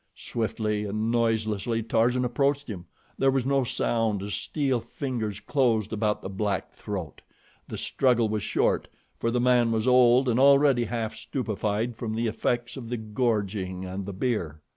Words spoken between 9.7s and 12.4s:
was old and already half stupefied from the